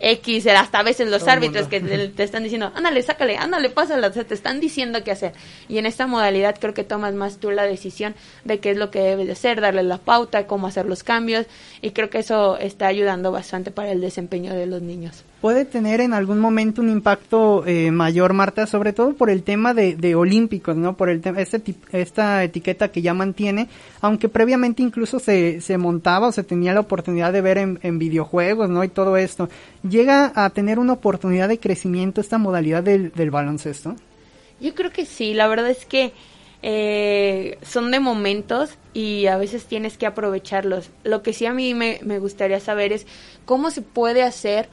X, 0.00 0.46
hasta 0.46 0.78
a 0.78 0.82
veces 0.82 1.10
los 1.10 1.26
árbitros 1.26 1.66
que 1.66 1.80
te, 1.80 2.22
están 2.22 2.44
diciendo, 2.44 2.70
ándale, 2.74 3.02
sácale, 3.02 3.36
ándale, 3.36 3.68
pásala, 3.68 4.06
o 4.06 4.12
sea, 4.12 4.24
te 4.24 4.34
están 4.34 4.60
diciendo 4.60 5.02
qué 5.02 5.10
hacer. 5.10 5.32
Y 5.68 5.78
en 5.78 5.86
esta 5.86 6.06
modalidad 6.06 6.56
creo 6.58 6.72
que 6.72 6.84
tomas 6.84 7.14
más 7.14 7.38
tú 7.38 7.50
la 7.50 7.64
decisión 7.64 8.14
de 8.44 8.60
qué 8.60 8.70
es 8.70 8.76
lo 8.76 8.90
que 8.90 9.00
debes 9.00 9.26
de 9.26 9.32
hacer, 9.32 9.60
darle 9.60 9.82
la 9.82 9.98
pauta, 9.98 10.46
cómo 10.46 10.68
hacer 10.68 10.86
los 10.86 11.02
cambios, 11.02 11.46
y 11.82 11.90
creo 11.90 12.10
que 12.10 12.18
eso 12.18 12.58
está 12.58 12.86
ayudando 12.86 13.32
bastante 13.32 13.70
para 13.70 13.90
el 13.90 14.00
desempeño 14.00 14.54
de 14.54 14.66
los 14.66 14.82
niños 14.82 15.24
puede 15.40 15.64
tener 15.64 16.00
en 16.00 16.14
algún 16.14 16.40
momento 16.40 16.82
un 16.82 16.90
impacto 16.90 17.64
eh, 17.66 17.90
mayor, 17.90 18.32
Marta, 18.32 18.66
sobre 18.66 18.92
todo 18.92 19.14
por 19.14 19.30
el 19.30 19.42
tema 19.42 19.72
de, 19.72 19.94
de 19.94 20.14
olímpicos, 20.14 20.76
¿no? 20.76 20.96
Por 20.96 21.10
el 21.10 21.22
este, 21.36 21.74
esta 21.92 22.42
etiqueta 22.42 22.90
que 22.90 23.02
ya 23.02 23.14
mantiene, 23.14 23.68
aunque 24.00 24.28
previamente 24.28 24.82
incluso 24.82 25.18
se, 25.18 25.60
se 25.60 25.78
montaba 25.78 26.28
o 26.28 26.32
se 26.32 26.42
tenía 26.42 26.74
la 26.74 26.80
oportunidad 26.80 27.32
de 27.32 27.40
ver 27.40 27.58
en, 27.58 27.78
en, 27.82 27.98
videojuegos, 27.98 28.68
¿no? 28.68 28.82
Y 28.82 28.88
todo 28.88 29.16
esto. 29.16 29.48
¿Llega 29.88 30.32
a 30.34 30.50
tener 30.50 30.78
una 30.78 30.94
oportunidad 30.94 31.48
de 31.48 31.58
crecimiento 31.58 32.20
esta 32.20 32.38
modalidad 32.38 32.82
del, 32.82 33.12
del 33.12 33.30
baloncesto? 33.30 33.94
Yo 34.60 34.74
creo 34.74 34.90
que 34.90 35.06
sí, 35.06 35.34
la 35.34 35.46
verdad 35.46 35.70
es 35.70 35.86
que 35.86 36.12
eh, 36.62 37.58
son 37.62 37.92
de 37.92 38.00
momentos 38.00 38.70
y 38.92 39.26
a 39.26 39.36
veces 39.36 39.66
tienes 39.66 39.96
que 39.96 40.06
aprovecharlos. 40.06 40.90
Lo 41.04 41.22
que 41.22 41.32
sí 41.32 41.46
a 41.46 41.52
mí 41.52 41.74
me, 41.74 42.00
me 42.02 42.18
gustaría 42.18 42.58
saber 42.58 42.92
es 42.92 43.06
cómo 43.44 43.70
se 43.70 43.82
puede 43.82 44.24
hacer 44.24 44.68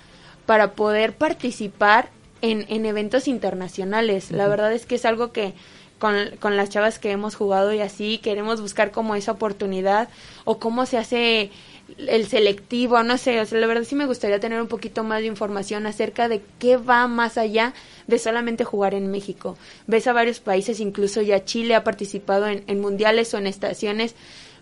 para 0.45 0.73
poder 0.73 1.13
participar 1.13 2.09
en, 2.41 2.65
en 2.69 2.85
eventos 2.85 3.27
internacionales. 3.27 4.31
La 4.31 4.47
verdad 4.47 4.73
es 4.73 4.85
que 4.85 4.95
es 4.95 5.05
algo 5.05 5.31
que 5.31 5.53
con, 5.99 6.15
con, 6.39 6.57
las 6.57 6.69
chavas 6.69 6.99
que 6.99 7.11
hemos 7.11 7.35
jugado 7.35 7.73
y 7.73 7.79
así 7.79 8.17
queremos 8.17 8.61
buscar 8.61 8.91
como 8.91 9.15
esa 9.15 9.31
oportunidad 9.31 10.09
o 10.43 10.59
cómo 10.59 10.85
se 10.85 10.97
hace 10.97 11.51
el 11.97 12.27
selectivo, 12.27 13.03
no 13.03 13.17
sé, 13.17 13.39
o 13.39 13.45
sea, 13.45 13.59
la 13.59 13.67
verdad 13.67 13.83
sí 13.83 13.95
me 13.95 14.07
gustaría 14.07 14.39
tener 14.39 14.59
un 14.59 14.67
poquito 14.67 15.03
más 15.03 15.21
de 15.21 15.27
información 15.27 15.85
acerca 15.85 16.27
de 16.27 16.41
qué 16.59 16.77
va 16.77 17.07
más 17.07 17.37
allá 17.37 17.73
de 18.07 18.17
solamente 18.17 18.63
jugar 18.63 18.93
en 18.95 19.11
México. 19.11 19.55
Ves 19.85 20.07
a 20.07 20.13
varios 20.13 20.39
países, 20.39 20.79
incluso 20.79 21.21
ya 21.21 21.45
Chile 21.45 21.75
ha 21.75 21.83
participado 21.83 22.47
en, 22.47 22.63
en 22.67 22.81
mundiales 22.81 23.33
o 23.33 23.37
en 23.37 23.47
estaciones 23.47 24.15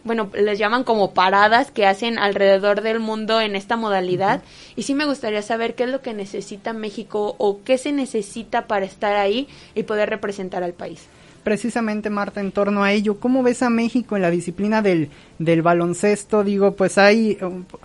bueno, 0.03 0.29
les 0.33 0.59
llaman 0.59 0.83
como 0.83 1.13
paradas 1.13 1.71
que 1.71 1.85
hacen 1.85 2.19
alrededor 2.19 2.81
del 2.81 2.99
mundo 2.99 3.39
en 3.39 3.55
esta 3.55 3.77
modalidad. 3.77 4.41
Y 4.75 4.83
sí 4.83 4.93
me 4.93 5.05
gustaría 5.05 5.41
saber 5.41 5.75
qué 5.75 5.83
es 5.83 5.89
lo 5.89 6.01
que 6.01 6.13
necesita 6.13 6.73
México 6.73 7.35
o 7.37 7.61
qué 7.63 7.77
se 7.77 7.91
necesita 7.91 8.67
para 8.67 8.85
estar 8.85 9.15
ahí 9.15 9.47
y 9.75 9.83
poder 9.83 10.09
representar 10.09 10.63
al 10.63 10.73
país 10.73 11.07
precisamente 11.43 12.09
Marta 12.09 12.41
en 12.41 12.51
torno 12.51 12.83
a 12.83 12.91
ello. 12.91 13.19
¿Cómo 13.19 13.43
ves 13.43 13.61
a 13.61 13.69
México 13.69 14.15
en 14.15 14.21
la 14.21 14.31
disciplina 14.31 14.81
del, 14.81 15.09
del 15.39 15.61
baloncesto? 15.61 16.43
Digo, 16.43 16.75
pues 16.75 16.97
hay, 16.97 17.37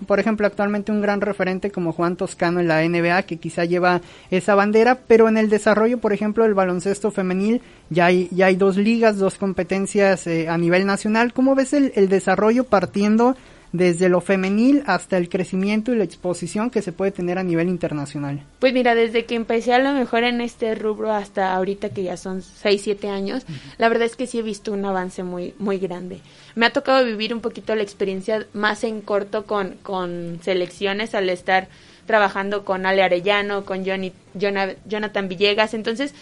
por 0.07 0.21
ejemplo, 0.21 0.47
actualmente 0.47 0.93
un 0.93 1.01
gran 1.01 1.21
referente 1.21 1.71
como 1.71 1.93
Juan 1.93 2.17
Toscano 2.17 2.61
en 2.61 2.69
la 2.69 2.87
NBA 2.87 3.25
que 3.25 3.37
quizá 3.37 3.65
lleva 3.65 4.01
esa 4.31 4.55
bandera, 4.55 4.99
pero 5.07 5.29
en 5.29 5.37
el 5.37 5.51
desarrollo, 5.51 5.99
por 5.99 6.13
ejemplo, 6.13 6.45
del 6.45 6.55
baloncesto 6.55 7.11
femenil 7.11 7.61
ya 7.91 8.07
hay, 8.07 8.29
ya 8.31 8.47
hay 8.47 8.57
dos 8.57 8.77
ligas, 8.77 9.19
dos 9.19 9.35
competencias 9.37 10.27
eh, 10.27 10.49
a 10.49 10.57
nivel 10.59 10.87
nacional. 10.87 11.33
¿Cómo 11.33 11.55
ves 11.55 11.73
el, 11.73 11.93
el 11.95 12.09
desarrollo 12.09 12.65
partiendo 12.65 13.37
desde 13.73 14.09
lo 14.09 14.21
femenil 14.21 14.83
hasta 14.87 15.17
el 15.17 15.29
crecimiento 15.29 15.93
y 15.93 15.97
la 15.97 16.05
exposición 16.05 16.71
que 16.71 16.83
se 16.83 16.93
puede 16.93 17.11
tener 17.11 17.39
a 17.39 17.43
nivel 17.43 17.69
internacional? 17.69 18.43
Pues 18.59 18.73
mira, 18.73 18.95
desde 18.95 19.25
que 19.25 19.35
empecé 19.35 19.75
a 19.75 19.79
lo 19.79 19.93
mejor 19.93 20.25
en 20.25 20.41
este 20.41 20.75
rubro 20.75 21.13
hasta 21.13 21.55
ahorita 21.55 21.91
que 21.91 22.05
ya 22.05 22.17
son 22.17 22.43
6, 22.43 22.81
7 22.83 23.09
años, 23.09 23.45
la 23.77 23.89
verdad 23.89 24.07
es 24.07 24.17
que 24.17 24.27
sí 24.27 24.39
he 24.39 24.43
visto 24.43 24.73
un 24.73 24.85
avance 24.85 25.23
muy, 25.23 25.55
muy 25.59 25.79
grande. 25.79 26.21
Me 26.55 26.67
ha 26.67 26.73
tocado 26.73 27.05
vivir 27.05 27.35
un 27.35 27.41
poquito 27.41 27.75
la 27.75 27.83
experiencia 27.83 28.47
más 28.53 28.85
en 28.85 29.01
corto 29.01 29.45
con, 29.45 29.77
con 29.83 30.41
selecciones 30.43 31.15
al 31.15 31.29
estar 31.31 31.69
trabajando 32.07 32.65
con 32.65 32.87
Ale 32.87 33.03
Arellano, 33.03 33.65
con 33.65 33.85
Johnny, 33.85 34.13
Jonathan 34.35 35.29
Villegas, 35.29 35.75
entonces 35.75 36.15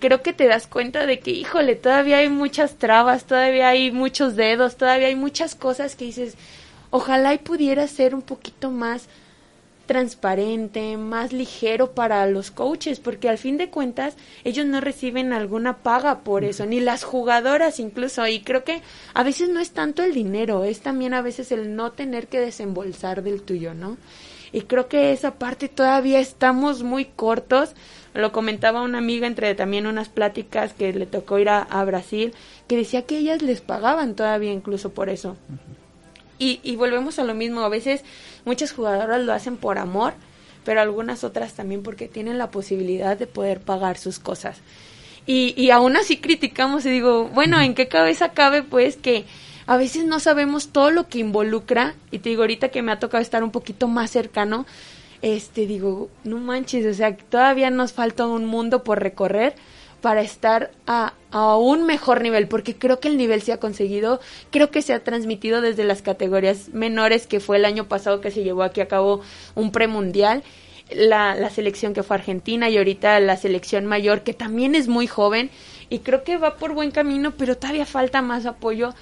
creo 0.00 0.22
que 0.22 0.32
te 0.32 0.48
das 0.48 0.66
cuenta 0.66 1.06
de 1.06 1.20
que, 1.20 1.30
híjole, 1.30 1.76
todavía 1.76 2.18
hay 2.18 2.28
muchas 2.28 2.76
trabas, 2.76 3.24
todavía 3.24 3.68
hay 3.68 3.92
muchos 3.92 4.34
dedos, 4.34 4.76
todavía 4.76 5.08
hay 5.08 5.14
muchas 5.14 5.54
cosas 5.54 5.94
que 5.94 6.06
dices, 6.06 6.36
Ojalá 6.90 7.34
y 7.34 7.38
pudiera 7.38 7.86
ser 7.86 8.14
un 8.14 8.22
poquito 8.22 8.70
más 8.70 9.08
transparente, 9.90 10.96
más 10.96 11.32
ligero 11.32 11.90
para 11.90 12.24
los 12.26 12.52
coaches, 12.52 13.00
porque 13.00 13.28
al 13.28 13.38
fin 13.38 13.56
de 13.56 13.70
cuentas 13.70 14.14
ellos 14.44 14.64
no 14.64 14.80
reciben 14.80 15.32
alguna 15.32 15.78
paga 15.78 16.20
por 16.20 16.44
eso, 16.44 16.64
ni 16.64 16.78
las 16.78 17.02
jugadoras 17.02 17.80
incluso, 17.80 18.24
y 18.28 18.38
creo 18.38 18.62
que 18.62 18.82
a 19.14 19.24
veces 19.24 19.48
no 19.48 19.58
es 19.58 19.72
tanto 19.72 20.04
el 20.04 20.14
dinero, 20.14 20.62
es 20.62 20.78
también 20.78 21.12
a 21.12 21.22
veces 21.22 21.50
el 21.50 21.74
no 21.74 21.90
tener 21.90 22.28
que 22.28 22.38
desembolsar 22.38 23.24
del 23.24 23.42
tuyo, 23.42 23.74
¿no? 23.74 23.96
Y 24.52 24.60
creo 24.62 24.88
que 24.88 25.12
esa 25.12 25.32
parte 25.32 25.68
todavía 25.68 26.20
estamos 26.20 26.82
muy 26.82 27.04
cortos. 27.04 27.74
Lo 28.14 28.32
comentaba 28.32 28.82
una 28.82 28.98
amiga 28.98 29.26
entre 29.26 29.54
también 29.54 29.86
unas 29.86 30.08
pláticas 30.08 30.72
que 30.72 30.92
le 30.92 31.06
tocó 31.06 31.38
ir 31.38 31.48
a, 31.48 31.62
a 31.62 31.84
Brasil, 31.84 32.34
que 32.66 32.76
decía 32.76 33.02
que 33.02 33.18
ellas 33.18 33.42
les 33.42 33.60
pagaban 33.60 34.14
todavía 34.14 34.52
incluso 34.52 34.90
por 34.90 35.08
eso. 35.08 35.36
Y, 36.40 36.58
y 36.64 36.74
volvemos 36.74 37.20
a 37.20 37.24
lo 37.24 37.34
mismo, 37.34 37.60
a 37.60 37.68
veces 37.68 38.02
muchas 38.44 38.72
jugadoras 38.72 39.20
lo 39.20 39.32
hacen 39.32 39.58
por 39.58 39.78
amor, 39.78 40.14
pero 40.64 40.80
algunas 40.80 41.22
otras 41.22 41.52
también 41.52 41.82
porque 41.82 42.08
tienen 42.08 42.38
la 42.38 42.50
posibilidad 42.50 43.16
de 43.16 43.26
poder 43.26 43.60
pagar 43.60 43.98
sus 43.98 44.18
cosas. 44.18 44.58
Y, 45.26 45.54
y 45.56 45.70
aún 45.70 45.96
así 45.96 46.16
criticamos 46.16 46.84
y 46.86 46.90
digo, 46.90 47.28
bueno, 47.28 47.60
¿en 47.60 47.74
qué 47.74 47.88
cabeza 47.88 48.30
cabe 48.30 48.62
pues 48.62 48.96
que 48.96 49.26
a 49.66 49.76
veces 49.76 50.06
no 50.06 50.18
sabemos 50.18 50.70
todo 50.70 50.90
lo 50.90 51.08
que 51.08 51.18
involucra? 51.18 51.94
Y 52.10 52.20
te 52.20 52.30
digo, 52.30 52.42
ahorita 52.42 52.70
que 52.70 52.82
me 52.82 52.90
ha 52.90 52.98
tocado 52.98 53.22
estar 53.22 53.44
un 53.44 53.50
poquito 53.50 53.86
más 53.86 54.10
cercano, 54.10 54.66
este, 55.22 55.66
digo, 55.66 56.08
no 56.24 56.38
manches, 56.38 56.86
o 56.86 56.94
sea, 56.94 57.14
todavía 57.14 57.68
nos 57.68 57.92
falta 57.92 58.26
un 58.26 58.46
mundo 58.46 58.82
por 58.82 59.00
recorrer 59.00 59.54
para 60.00 60.22
estar 60.22 60.70
a, 60.86 61.14
a, 61.30 61.56
un 61.56 61.84
mejor 61.86 62.22
nivel, 62.22 62.48
porque 62.48 62.76
creo 62.76 63.00
que 63.00 63.08
el 63.08 63.16
nivel 63.16 63.42
se 63.42 63.52
ha 63.52 63.58
conseguido, 63.58 64.20
creo 64.50 64.70
que 64.70 64.82
se 64.82 64.92
ha 64.92 65.04
transmitido 65.04 65.60
desde 65.60 65.84
las 65.84 66.02
categorías 66.02 66.70
menores, 66.70 67.26
que 67.26 67.40
fue 67.40 67.56
el 67.56 67.64
año 67.64 67.88
pasado 67.88 68.20
que 68.20 68.30
se 68.30 68.42
llevó 68.42 68.62
aquí 68.62 68.80
a 68.80 68.88
cabo 68.88 69.20
un 69.54 69.72
premundial, 69.72 70.42
la, 70.92 71.34
la 71.34 71.50
selección 71.50 71.94
que 71.94 72.02
fue 72.02 72.16
Argentina 72.16 72.68
y 72.68 72.76
ahorita 72.76 73.20
la 73.20 73.36
selección 73.36 73.86
mayor, 73.86 74.22
que 74.22 74.34
también 74.34 74.74
es 74.74 74.88
muy 74.88 75.06
joven, 75.06 75.50
y 75.88 76.00
creo 76.00 76.24
que 76.24 76.36
va 76.36 76.56
por 76.56 76.74
buen 76.74 76.90
camino, 76.90 77.32
pero 77.36 77.56
todavía 77.56 77.86
falta 77.86 78.22
más 78.22 78.46
apoyo 78.46 78.94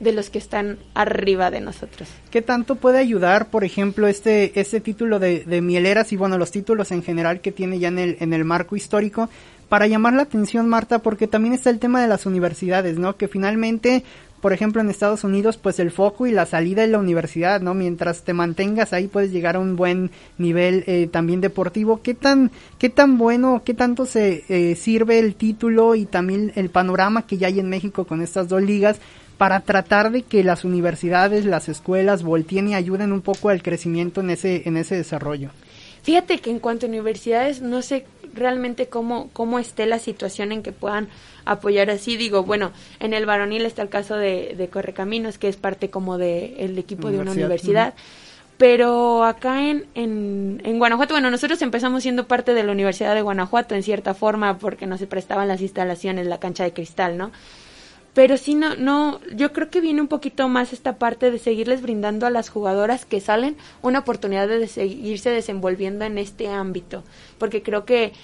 de 0.00 0.12
los 0.12 0.30
que 0.30 0.38
están 0.38 0.78
arriba 0.94 1.50
de 1.50 1.60
nosotros. 1.60 2.08
¿Qué 2.30 2.42
tanto 2.42 2.76
puede 2.76 2.98
ayudar, 2.98 3.48
por 3.48 3.64
ejemplo, 3.64 4.08
este, 4.08 4.58
este 4.60 4.80
título 4.80 5.18
de, 5.18 5.44
de 5.44 5.62
Mieleras 5.62 6.12
y 6.12 6.16
bueno, 6.16 6.36
los 6.36 6.50
títulos 6.50 6.92
en 6.92 7.02
general 7.02 7.40
que 7.40 7.52
tiene 7.52 7.78
ya 7.78 7.88
en 7.88 7.98
el, 7.98 8.16
en 8.20 8.32
el 8.32 8.44
marco 8.44 8.76
histórico? 8.76 9.30
Para 9.68 9.86
llamar 9.86 10.14
la 10.14 10.22
atención, 10.22 10.68
Marta, 10.68 11.00
porque 11.00 11.26
también 11.26 11.54
está 11.54 11.70
el 11.70 11.78
tema 11.78 12.00
de 12.00 12.08
las 12.08 12.26
universidades, 12.26 12.98
¿no? 12.98 13.16
Que 13.16 13.28
finalmente, 13.28 14.04
por 14.40 14.52
ejemplo, 14.52 14.80
en 14.80 14.88
Estados 14.88 15.24
Unidos, 15.24 15.56
pues 15.56 15.80
el 15.80 15.90
foco 15.90 16.26
y 16.26 16.32
la 16.32 16.46
salida 16.46 16.84
es 16.84 16.90
la 16.90 16.98
universidad, 16.98 17.60
¿no? 17.60 17.74
Mientras 17.74 18.22
te 18.22 18.32
mantengas 18.32 18.92
ahí 18.92 19.08
puedes 19.08 19.32
llegar 19.32 19.56
a 19.56 19.60
un 19.60 19.74
buen 19.74 20.10
nivel 20.38 20.84
eh, 20.86 21.08
también 21.10 21.40
deportivo. 21.40 22.00
¿Qué 22.02 22.14
tan, 22.14 22.52
qué 22.78 22.90
tan 22.90 23.18
bueno, 23.18 23.62
qué 23.64 23.74
tanto 23.74 24.06
se 24.06 24.44
eh, 24.48 24.76
sirve 24.76 25.18
el 25.18 25.34
título 25.34 25.94
y 25.94 26.06
también 26.06 26.52
el 26.54 26.70
panorama 26.70 27.26
que 27.26 27.38
ya 27.38 27.48
hay 27.48 27.58
en 27.58 27.68
México 27.68 28.04
con 28.04 28.22
estas 28.22 28.48
dos 28.48 28.62
ligas 28.62 28.98
para 29.36 29.60
tratar 29.60 30.12
de 30.12 30.22
que 30.22 30.44
las 30.44 30.64
universidades, 30.64 31.44
las 31.44 31.68
escuelas 31.68 32.22
volteen 32.22 32.68
y 32.68 32.74
ayuden 32.74 33.12
un 33.12 33.20
poco 33.20 33.50
al 33.50 33.62
crecimiento 33.62 34.20
en 34.20 34.30
ese, 34.30 34.62
en 34.66 34.76
ese 34.76 34.96
desarrollo? 34.96 35.50
Fíjate 36.06 36.38
que 36.38 36.50
en 36.50 36.60
cuanto 36.60 36.86
a 36.86 36.88
universidades, 36.88 37.60
no 37.60 37.82
sé 37.82 38.06
realmente 38.36 38.88
cómo, 38.88 39.30
cómo 39.32 39.58
esté 39.58 39.86
la 39.86 39.98
situación 39.98 40.52
en 40.52 40.62
que 40.62 40.72
puedan 40.72 41.08
apoyar 41.44 41.90
así. 41.90 42.16
Digo, 42.16 42.42
bueno, 42.42 42.72
en 43.00 43.14
el 43.14 43.26
varonil 43.26 43.66
está 43.66 43.82
el 43.82 43.88
caso 43.88 44.16
de, 44.16 44.54
de 44.56 44.68
Correcaminos, 44.68 45.38
que 45.38 45.48
es 45.48 45.56
parte 45.56 45.90
como 45.90 46.18
del 46.18 46.54
el 46.58 46.78
equipo 46.78 47.10
de 47.10 47.18
una 47.18 47.32
universidad. 47.32 47.94
Pero 48.58 49.24
acá 49.24 49.68
en, 49.68 49.86
en, 49.94 50.62
en, 50.64 50.78
Guanajuato, 50.78 51.12
bueno, 51.12 51.30
nosotros 51.30 51.60
empezamos 51.60 52.02
siendo 52.02 52.26
parte 52.26 52.54
de 52.54 52.62
la 52.62 52.72
Universidad 52.72 53.14
de 53.14 53.20
Guanajuato 53.20 53.74
en 53.74 53.82
cierta 53.82 54.14
forma 54.14 54.58
porque 54.58 54.86
nos 54.86 55.00
se 55.00 55.06
prestaban 55.06 55.46
las 55.46 55.60
instalaciones, 55.60 56.26
la 56.26 56.40
cancha 56.40 56.64
de 56.64 56.72
cristal, 56.72 57.18
¿no? 57.18 57.32
Pero 58.16 58.38
sí 58.38 58.54
no 58.54 58.76
no 58.76 59.20
yo 59.34 59.52
creo 59.52 59.68
que 59.68 59.82
viene 59.82 60.00
un 60.00 60.08
poquito 60.08 60.48
más 60.48 60.72
esta 60.72 60.96
parte 60.96 61.30
de 61.30 61.38
seguirles 61.38 61.82
brindando 61.82 62.26
a 62.26 62.30
las 62.30 62.48
jugadoras 62.48 63.04
que 63.04 63.20
salen 63.20 63.58
una 63.82 63.98
oportunidad 63.98 64.48
de 64.48 64.66
seguirse 64.68 65.28
desenvolviendo 65.28 66.06
en 66.06 66.16
este 66.16 66.48
ámbito 66.48 67.04
porque 67.36 67.62
creo 67.62 67.84
que 67.84 68.14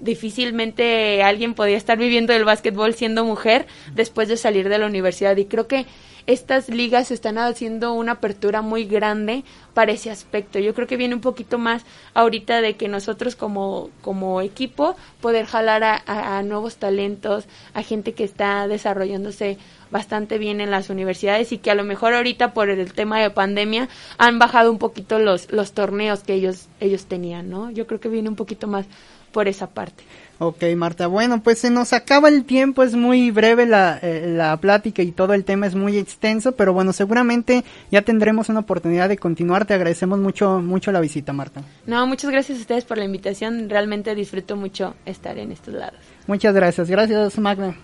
difícilmente 0.00 1.22
alguien 1.22 1.54
podía 1.54 1.76
estar 1.76 1.98
viviendo 1.98 2.32
el 2.32 2.44
básquetbol 2.44 2.94
siendo 2.94 3.24
mujer 3.24 3.66
después 3.94 4.28
de 4.28 4.36
salir 4.36 4.68
de 4.68 4.78
la 4.78 4.86
universidad 4.86 5.36
y 5.36 5.46
creo 5.46 5.66
que 5.66 5.86
estas 6.28 6.68
ligas 6.68 7.10
están 7.10 7.38
haciendo 7.38 7.94
una 7.94 8.12
apertura 8.12 8.60
muy 8.60 8.84
grande 8.84 9.44
para 9.72 9.92
ese 9.92 10.10
aspecto. 10.10 10.58
Yo 10.58 10.74
creo 10.74 10.86
que 10.86 10.98
viene 10.98 11.14
un 11.14 11.22
poquito 11.22 11.56
más 11.56 11.86
ahorita 12.12 12.60
de 12.60 12.76
que 12.76 12.86
nosotros 12.86 13.34
como, 13.34 13.88
como 14.02 14.42
equipo 14.42 14.94
poder 15.22 15.46
jalar 15.46 15.82
a, 15.84 16.02
a 16.06 16.42
nuevos 16.42 16.76
talentos, 16.76 17.46
a 17.72 17.82
gente 17.82 18.12
que 18.12 18.24
está 18.24 18.68
desarrollándose 18.68 19.56
bastante 19.90 20.36
bien 20.36 20.60
en 20.60 20.70
las 20.70 20.90
universidades 20.90 21.50
y 21.52 21.56
que 21.56 21.70
a 21.70 21.74
lo 21.74 21.82
mejor 21.82 22.12
ahorita 22.12 22.52
por 22.52 22.68
el 22.68 22.92
tema 22.92 23.22
de 23.22 23.30
pandemia 23.30 23.88
han 24.18 24.38
bajado 24.38 24.70
un 24.70 24.76
poquito 24.76 25.18
los, 25.18 25.50
los 25.50 25.72
torneos 25.72 26.24
que 26.24 26.34
ellos, 26.34 26.68
ellos 26.80 27.06
tenían, 27.06 27.48
¿no? 27.48 27.70
Yo 27.70 27.86
creo 27.86 28.00
que 28.00 28.10
viene 28.10 28.28
un 28.28 28.36
poquito 28.36 28.66
más 28.66 28.84
por 29.32 29.48
esa 29.48 29.68
parte. 29.68 30.04
Ok, 30.40 30.62
Marta. 30.76 31.08
Bueno, 31.08 31.42
pues 31.42 31.58
se 31.58 31.68
nos 31.68 31.92
acaba 31.92 32.28
el 32.28 32.44
tiempo, 32.44 32.84
es 32.84 32.94
muy 32.94 33.32
breve 33.32 33.66
la, 33.66 33.98
eh, 34.00 34.32
la 34.36 34.56
plática 34.58 35.02
y 35.02 35.10
todo 35.10 35.34
el 35.34 35.44
tema 35.44 35.66
es 35.66 35.74
muy 35.74 35.98
extenso, 35.98 36.52
pero 36.52 36.72
bueno, 36.72 36.92
seguramente 36.92 37.64
ya 37.90 38.02
tendremos 38.02 38.48
una 38.48 38.60
oportunidad 38.60 39.08
de 39.08 39.18
continuar. 39.18 39.66
Te 39.66 39.74
agradecemos 39.74 40.20
mucho, 40.20 40.60
mucho 40.60 40.92
la 40.92 41.00
visita, 41.00 41.32
Marta. 41.32 41.62
No, 41.86 42.06
muchas 42.06 42.30
gracias 42.30 42.58
a 42.58 42.60
ustedes 42.60 42.84
por 42.84 42.98
la 42.98 43.04
invitación. 43.04 43.68
Realmente 43.68 44.14
disfruto 44.14 44.54
mucho 44.54 44.94
estar 45.06 45.36
en 45.38 45.50
estos 45.50 45.74
lados. 45.74 45.98
Muchas 46.28 46.54
gracias. 46.54 46.88
Gracias, 46.88 47.36
Magna. 47.38 47.76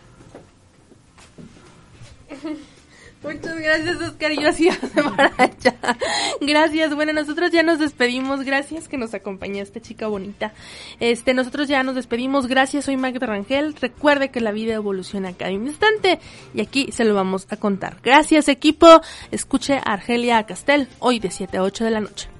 Muchas 3.24 3.58
gracias, 3.58 3.96
Oscar. 4.02 4.32
Yo 4.32 4.48
así 4.48 4.68
para 5.16 5.32
allá. 5.38 5.74
Gracias. 6.42 6.94
Bueno, 6.94 7.14
nosotros 7.14 7.50
ya 7.50 7.62
nos 7.62 7.78
despedimos. 7.78 8.44
Gracias 8.44 8.86
que 8.86 8.98
nos 8.98 9.14
acompañaste, 9.14 9.80
chica 9.80 10.06
bonita. 10.06 10.52
Este, 11.00 11.32
nosotros 11.32 11.66
ya 11.66 11.82
nos 11.82 11.94
despedimos. 11.94 12.46
Gracias, 12.46 12.84
soy 12.84 12.98
Magda 12.98 13.26
Rangel. 13.26 13.74
Recuerde 13.74 14.30
que 14.30 14.42
la 14.42 14.52
vida 14.52 14.74
evoluciona 14.74 15.32
cada 15.32 15.52
instante 15.52 16.20
y 16.52 16.60
aquí 16.60 16.92
se 16.92 17.04
lo 17.04 17.14
vamos 17.14 17.46
a 17.48 17.56
contar. 17.56 17.96
Gracias, 18.02 18.48
equipo. 18.48 19.00
Escuche 19.30 19.78
a 19.78 19.94
Argelia 19.94 20.44
Castel 20.44 20.88
hoy 20.98 21.18
de 21.18 21.30
7 21.30 21.56
a 21.56 21.62
8 21.62 21.84
de 21.84 21.90
la 21.90 22.00
noche. 22.00 22.33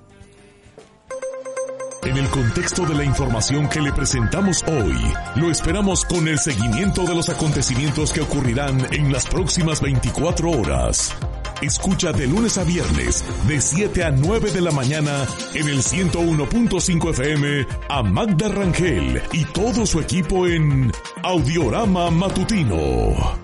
En 2.07 2.19
el 2.19 2.29
contexto 2.29 2.85
de 2.85 2.95
la 2.95 3.05
información 3.05 3.67
que 3.67 3.81
le 3.81 3.91
presentamos 3.91 4.63
hoy, 4.65 4.95
lo 5.37 5.51
esperamos 5.51 6.05
con 6.05 6.29
el 6.29 6.39
seguimiento 6.39 7.05
de 7.05 7.15
los 7.15 7.31
acontecimientos 7.31 8.13
que 8.13 8.21
ocurrirán 8.21 8.87
en 8.93 9.11
las 9.11 9.27
próximas 9.27 9.81
24 9.81 10.51
horas. 10.51 11.15
Escucha 11.63 12.13
de 12.13 12.27
lunes 12.27 12.59
a 12.59 12.65
viernes, 12.65 13.25
de 13.49 13.59
7 13.59 14.05
a 14.05 14.11
9 14.11 14.51
de 14.51 14.61
la 14.61 14.71
mañana, 14.71 15.27
en 15.55 15.67
el 15.67 15.79
101.5 15.79 17.11
FM, 17.11 17.67
a 17.89 18.03
Magda 18.03 18.49
Rangel 18.49 19.23
y 19.33 19.47
todo 19.47 19.87
su 19.87 19.99
equipo 19.99 20.47
en 20.47 20.93
Audiorama 21.23 22.11
Matutino. 22.11 23.44